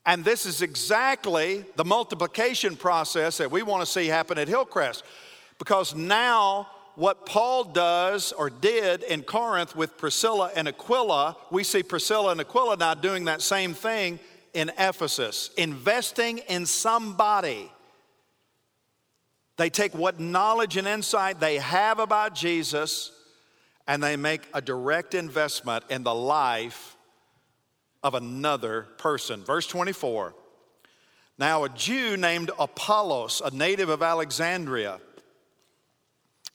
[0.04, 5.04] and this is exactly the multiplication process that we want to see happen at Hillcrest.
[5.58, 11.82] Because now, what Paul does or did in Corinth with Priscilla and Aquila, we see
[11.82, 14.18] Priscilla and Aquila now doing that same thing
[14.54, 17.70] in Ephesus, investing in somebody.
[19.56, 23.12] They take what knowledge and insight they have about Jesus
[23.86, 26.96] and they make a direct investment in the life
[28.02, 29.44] of another person.
[29.44, 30.34] Verse 24
[31.38, 35.00] Now, a Jew named Apollos, a native of Alexandria,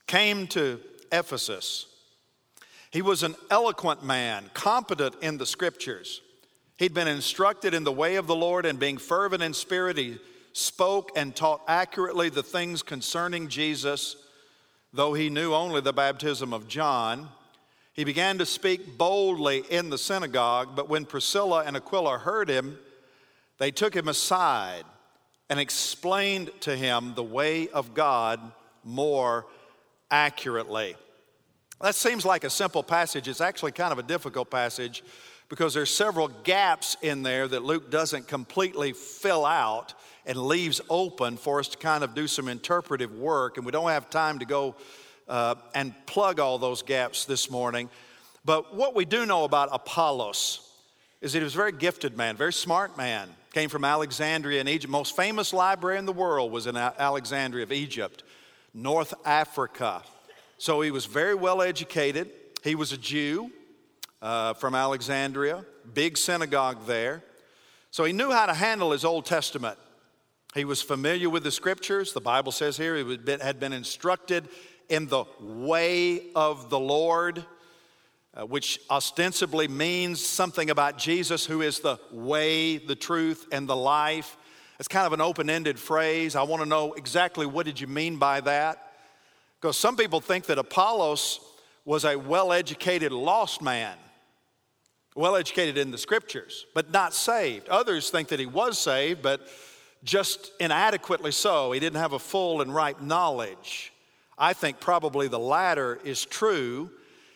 [0.06, 1.86] came to Ephesus.
[2.90, 6.20] He was an eloquent man, competent in the scriptures.
[6.76, 10.18] He'd been instructed in the way of the Lord, and being fervent in spirit, he
[10.52, 14.16] spoke and taught accurately the things concerning Jesus,
[14.92, 17.28] though he knew only the baptism of John.
[17.92, 22.78] He began to speak boldly in the synagogue, but when Priscilla and Aquila heard him,
[23.58, 24.84] they took him aside
[25.50, 28.40] and explained to him the way of God
[28.84, 29.46] more
[30.10, 30.96] accurately.
[31.80, 33.28] That seems like a simple passage.
[33.28, 35.02] It's actually kind of a difficult passage
[35.48, 39.92] because there's several gaps in there that Luke doesn't completely fill out
[40.26, 43.56] and leaves open for us to kind of do some interpretive work.
[43.56, 44.74] And we don't have time to go
[45.28, 47.90] uh, and plug all those gaps this morning.
[48.44, 50.68] But what we do know about Apollos
[51.20, 53.28] is that he was a very gifted man, very smart man.
[53.52, 54.90] Came from Alexandria in Egypt.
[54.90, 58.22] Most famous library in the world was in Alexandria of Egypt,
[58.72, 60.02] North Africa.
[60.58, 62.30] So he was very well educated.
[62.64, 63.50] He was a Jew
[64.22, 67.22] uh, from Alexandria, big synagogue there.
[67.90, 69.78] So he knew how to handle his Old Testament.
[70.54, 72.12] He was familiar with the scriptures.
[72.12, 74.48] The Bible says here he had been instructed
[74.90, 77.42] in the way of the Lord,
[78.34, 83.76] uh, which ostensibly means something about Jesus, who is the way, the truth, and the
[83.76, 84.36] life.
[84.78, 86.36] It's kind of an open ended phrase.
[86.36, 88.92] I want to know exactly what did you mean by that?
[89.58, 91.40] Because some people think that Apollos
[91.86, 93.96] was a well educated lost man,
[95.14, 97.70] well educated in the scriptures, but not saved.
[97.70, 99.48] Others think that he was saved, but
[100.04, 101.72] just inadequately so.
[101.72, 103.92] He didn't have a full and ripe knowledge.
[104.38, 106.90] I think probably the latter is true.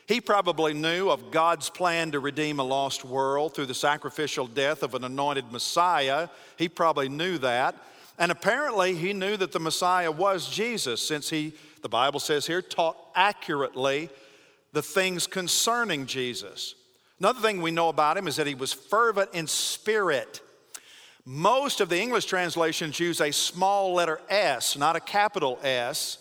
[0.06, 4.82] He probably knew of God's plan to redeem a lost world through the sacrificial death
[4.82, 6.28] of an anointed Messiah.
[6.56, 7.74] He probably knew that.
[8.18, 11.52] And apparently, he knew that the Messiah was Jesus, since he,
[11.82, 14.08] the Bible says here, taught accurately
[14.72, 16.74] the things concerning Jesus.
[17.18, 20.40] Another thing we know about him is that he was fervent in spirit.
[21.28, 26.18] Most of the English translations use a small letter S, not a capital S,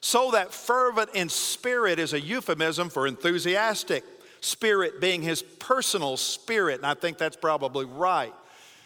[0.00, 4.02] so that fervent in spirit is a euphemism for enthusiastic,
[4.40, 8.32] spirit being his personal spirit, and I think that's probably right.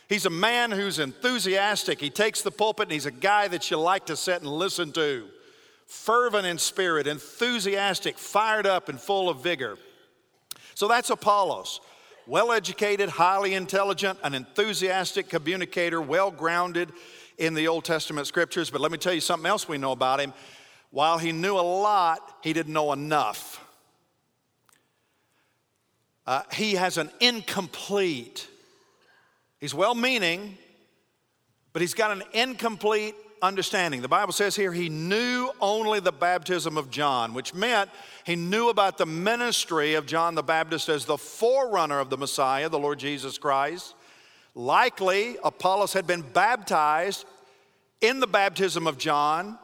[0.08, 2.00] He's a man who's enthusiastic.
[2.00, 4.90] He takes the pulpit and he's a guy that you like to sit and listen
[4.92, 5.28] to.
[5.86, 9.78] Fervent in spirit, enthusiastic, fired up, and full of vigor.
[10.74, 11.78] So that's Apollos
[12.26, 16.90] well educated, highly intelligent, an enthusiastic communicator, well grounded
[17.38, 18.70] in the Old Testament scriptures.
[18.70, 20.32] But let me tell you something else we know about him.
[20.90, 23.64] While he knew a lot, he didn't know enough.
[26.26, 28.46] Uh, he has an incomplete,
[29.58, 30.56] he's well meaning,
[31.72, 34.02] but he's got an incomplete understanding.
[34.02, 37.90] The Bible says here he knew only the baptism of John, which meant
[38.24, 42.68] he knew about the ministry of John the Baptist as the forerunner of the Messiah,
[42.68, 43.94] the Lord Jesus Christ.
[44.54, 47.24] Likely, Apollos had been baptized
[48.00, 49.58] in the baptism of John,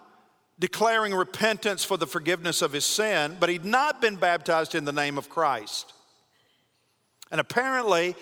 [0.58, 4.92] declaring repentance for the forgiveness of his sin, but he'd not been baptized in the
[4.92, 5.92] name of Christ.
[7.30, 8.14] And apparently,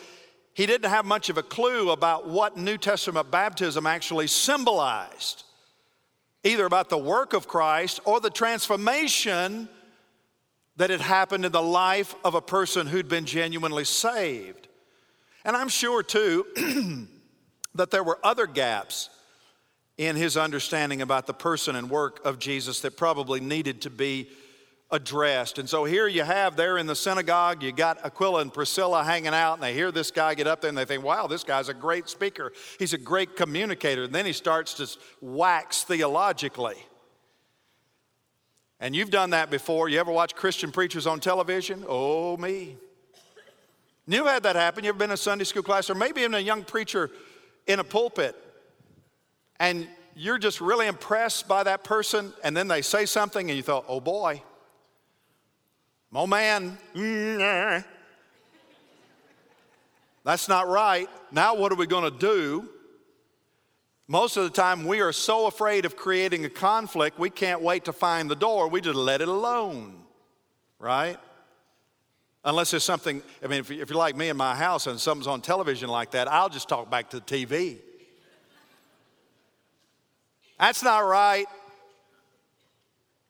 [0.54, 5.42] he didn't have much of a clue about what New Testament baptism actually symbolized,
[6.44, 9.68] either about the work of Christ or the transformation
[10.76, 14.68] that had happened in the life of a person who'd been genuinely saved.
[15.44, 16.46] And I'm sure, too,
[17.74, 19.10] that there were other gaps
[19.98, 24.28] in his understanding about the person and work of Jesus that probably needed to be
[24.90, 25.58] addressed.
[25.58, 29.34] And so here you have there in the synagogue, you got Aquila and Priscilla hanging
[29.34, 31.68] out, and they hear this guy get up there and they think, wow, this guy's
[31.68, 32.52] a great speaker.
[32.78, 34.04] He's a great communicator.
[34.04, 34.88] And then he starts to
[35.20, 36.76] wax theologically.
[38.78, 39.88] And you've done that before.
[39.88, 41.84] You ever watch Christian preachers on television?
[41.88, 42.76] Oh, me.
[44.06, 44.84] You've had that happen.
[44.84, 47.10] You ever been in a Sunday school class, or maybe even a young preacher
[47.66, 48.36] in a pulpit,
[49.58, 53.62] and you're just really impressed by that person, and then they say something, and you
[53.62, 54.42] thought, oh boy,
[56.14, 56.78] oh man,
[60.24, 61.08] that's not right.
[61.32, 62.68] Now, what are we going to do?
[64.06, 67.86] Most of the time, we are so afraid of creating a conflict, we can't wait
[67.86, 68.68] to find the door.
[68.68, 70.02] We just let it alone,
[70.78, 71.16] right?
[72.44, 75.40] Unless there's something, I mean, if you're like me in my house and something's on
[75.40, 77.78] television like that, I'll just talk back to the TV.
[80.60, 81.46] That's not right.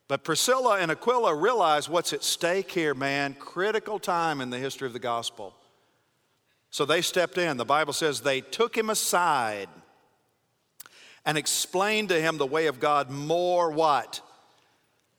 [0.07, 3.35] But Priscilla and Aquila realize what's at stake here, man.
[3.35, 5.55] Critical time in the history of the gospel.
[6.71, 7.57] So they stepped in.
[7.57, 9.69] The Bible says they took him aside
[11.25, 14.21] and explained to him the way of God more what?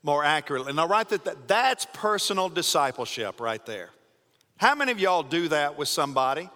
[0.02, 0.72] More accurately.
[0.72, 3.90] Now, right that that's personal discipleship right there.
[4.58, 6.48] How many of y'all do that with somebody?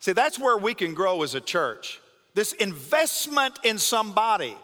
[0.00, 2.00] See, that's where we can grow as a church.
[2.34, 4.56] This investment in somebody.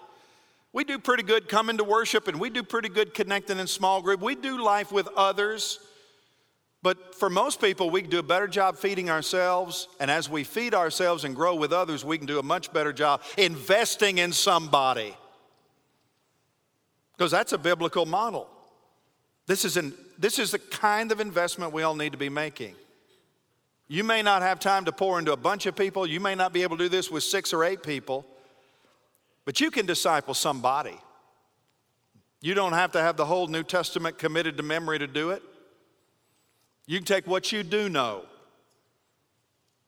[0.73, 4.03] We do pretty good coming to worship and we do pretty good connecting in small
[4.03, 4.21] group.
[4.21, 5.81] We do life with others.
[6.83, 9.89] But for most people, we can do a better job feeding ourselves.
[9.99, 12.93] And as we feed ourselves and grow with others, we can do a much better
[12.93, 15.15] job investing in somebody.
[17.17, 18.49] Because that's a biblical model.
[19.47, 22.77] This is, an, this is the kind of investment we all need to be making.
[23.89, 26.07] You may not have time to pour into a bunch of people.
[26.07, 28.25] You may not be able to do this with six or eight people.
[29.45, 30.99] But you can disciple somebody.
[32.41, 35.43] You don't have to have the whole New Testament committed to memory to do it.
[36.87, 38.25] You can take what you do know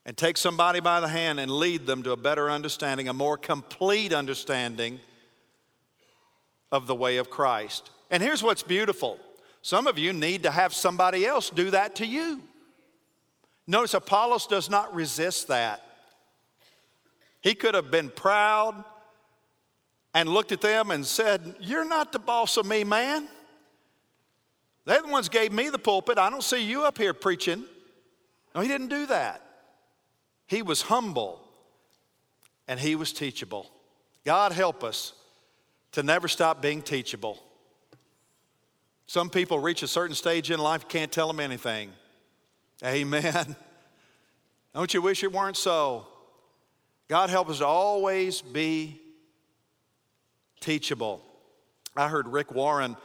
[0.04, 3.36] and take somebody by the hand and lead them to a better understanding, a more
[3.36, 5.00] complete understanding
[6.70, 7.90] of the way of Christ.
[8.10, 9.18] And here's what's beautiful
[9.62, 12.42] some of you need to have somebody else do that to you.
[13.66, 15.80] Notice Apollos does not resist that.
[17.40, 18.84] He could have been proud
[20.14, 23.28] and looked at them and said, You're not the boss of me, man.
[24.84, 26.18] They're the ones gave me the pulpit.
[26.18, 27.64] I don't see you up here preaching.
[28.54, 29.42] No, he didn't do that.
[30.46, 31.40] He was humble
[32.68, 33.70] and he was teachable.
[34.24, 35.14] God help us
[35.92, 37.42] to never stop being teachable.
[39.06, 41.90] Some people reach a certain stage in life, can't tell them anything.
[42.84, 43.56] Amen.
[44.74, 46.06] Don't you wish it weren't so?
[47.08, 49.00] God help us to always be
[50.62, 51.20] teachable.
[51.94, 52.96] I heard Rick Warren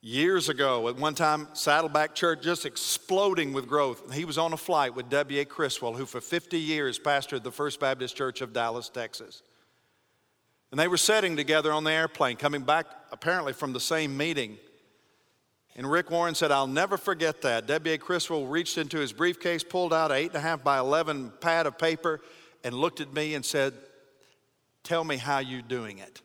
[0.00, 0.88] years ago.
[0.88, 4.12] At one time, Saddleback Church just exploding with growth.
[4.12, 5.44] He was on a flight with W.A.
[5.44, 9.42] Criswell, who for 50 years pastored the First Baptist Church of Dallas, Texas.
[10.70, 14.58] And they were sitting together on the airplane, coming back apparently from the same meeting.
[15.76, 17.66] And Rick Warren said, I'll never forget that.
[17.66, 17.98] W.A.
[17.98, 22.20] Criswell reached into his briefcase, pulled out an 8.5 by 11 pad of paper,
[22.64, 23.74] and looked at me and said,
[24.82, 26.22] Tell me how you're doing it.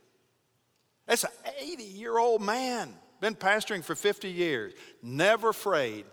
[1.11, 4.71] That's an 80 year old man been pastoring for 50 years,
[5.03, 6.05] never afraid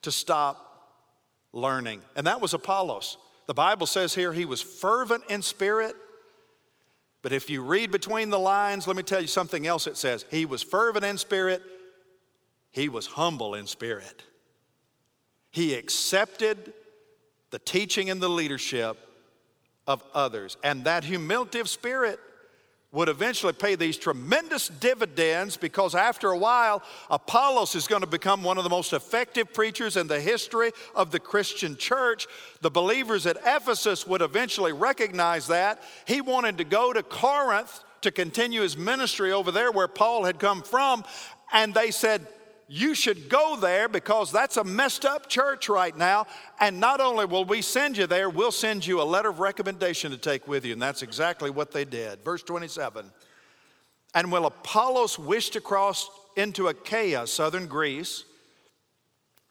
[0.00, 0.96] to stop
[1.52, 2.00] learning.
[2.16, 3.18] And that was Apollos.
[3.44, 5.96] The Bible says here he was fervent in spirit.
[7.20, 10.24] But if you read between the lines, let me tell you something else it says.
[10.30, 11.60] He was fervent in spirit,
[12.70, 14.22] he was humble in spirit.
[15.50, 16.72] He accepted
[17.50, 18.96] the teaching and the leadership
[19.86, 20.56] of others.
[20.64, 22.18] And that humility of spirit
[22.94, 28.42] would eventually pay these tremendous dividends because after a while, Apollos is going to become
[28.42, 32.26] one of the most effective preachers in the history of the Christian church.
[32.60, 35.82] The believers at Ephesus would eventually recognize that.
[36.06, 40.38] He wanted to go to Corinth to continue his ministry over there where Paul had
[40.38, 41.04] come from,
[41.52, 42.26] and they said,
[42.68, 46.26] you should go there because that's a messed up church right now.
[46.60, 50.10] And not only will we send you there, we'll send you a letter of recommendation
[50.12, 50.72] to take with you.
[50.72, 52.24] And that's exactly what they did.
[52.24, 53.10] Verse 27
[54.14, 58.24] And when Apollos wished to cross into Achaia, southern Greece,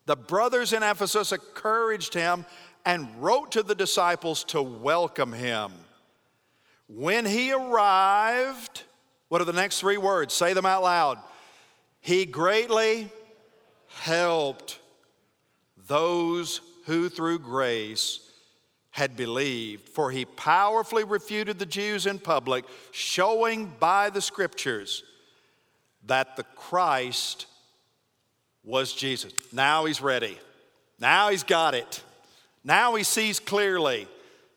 [0.05, 2.45] the brothers in Ephesus encouraged him
[2.86, 5.72] and wrote to the disciples to welcome him.
[6.89, 8.84] When he arrived,
[9.30, 10.34] what are the next three words?
[10.34, 11.20] Say them out loud.
[12.04, 13.10] He greatly
[13.88, 14.78] helped
[15.88, 18.20] those who through grace
[18.91, 25.01] had believed, for he powerfully refuted the Jews in public, showing by the scriptures
[26.06, 27.45] that the Christ
[28.66, 29.32] was Jesus.
[29.54, 30.38] Now he's ready.
[30.99, 32.04] Now he's got it.
[32.66, 34.10] Now he sees clearly.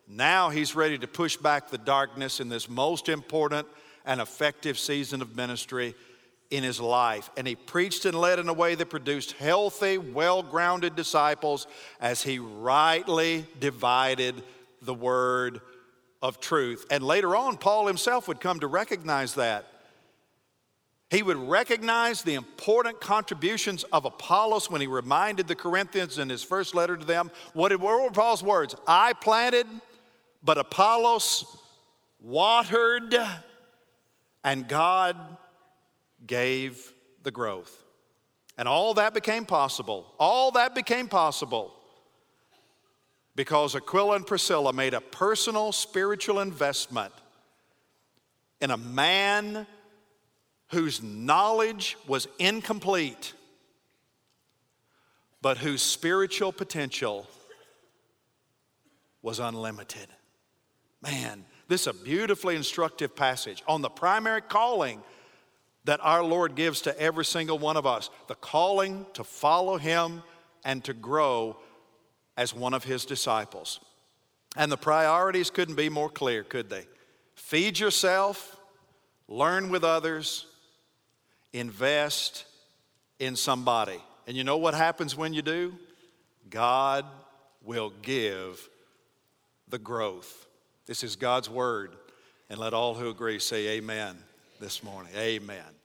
[0.08, 3.68] Now he's ready to push back the darkness in this most important
[4.04, 5.94] and effective season of ministry
[6.50, 7.30] in his life.
[7.36, 11.66] And he preached and led in a way that produced healthy, well grounded disciples
[12.00, 14.42] as he rightly divided
[14.82, 15.60] the word
[16.22, 16.86] of truth.
[16.90, 19.66] And later on, Paul himself would come to recognize that.
[21.08, 26.42] He would recognize the important contributions of Apollos when he reminded the Corinthians in his
[26.42, 27.30] first letter to them.
[27.52, 28.74] What were Paul's words?
[28.88, 29.66] I planted,
[30.42, 31.44] but Apollos
[32.20, 33.16] watered,
[34.42, 35.16] and God
[36.26, 37.82] gave the growth.
[38.58, 40.06] And all that became possible.
[40.18, 41.72] All that became possible
[43.34, 47.12] because Aquila and Priscilla made a personal spiritual investment
[48.60, 49.66] in a man
[50.68, 53.34] whose knowledge was incomplete,
[55.42, 57.26] but whose spiritual potential
[59.20, 60.08] was unlimited.
[61.02, 65.02] Man, this is a beautifully instructive passage on the primary calling
[65.86, 70.22] that our Lord gives to every single one of us the calling to follow Him
[70.64, 71.56] and to grow
[72.36, 73.80] as one of His disciples.
[74.56, 76.86] And the priorities couldn't be more clear, could they?
[77.34, 78.56] Feed yourself,
[79.28, 80.46] learn with others,
[81.52, 82.46] invest
[83.18, 84.02] in somebody.
[84.26, 85.74] And you know what happens when you do?
[86.50, 87.04] God
[87.62, 88.68] will give
[89.68, 90.46] the growth.
[90.86, 91.94] This is God's word.
[92.48, 94.16] And let all who agree say amen
[94.60, 95.12] this morning.
[95.16, 95.75] Amen.